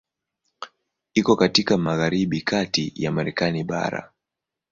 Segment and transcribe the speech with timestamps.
[1.13, 4.11] Iko katika magharibi kati ya Marekani bara.